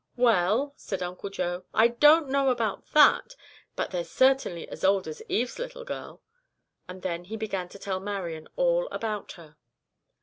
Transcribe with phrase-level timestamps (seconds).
[0.17, 3.35] "Well," said Uncle Joe, "I don't know about that.
[3.75, 6.23] But they're certainly as old as Eve's little girl,"
[6.89, 9.57] and then he began to tell Marian all about her.